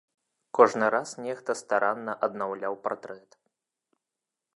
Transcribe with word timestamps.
Кожны 0.59 0.87
раз 0.95 1.09
нехта 1.25 1.55
старанна 1.61 2.15
аднаўляў 2.29 2.79
партрэт. 2.87 3.39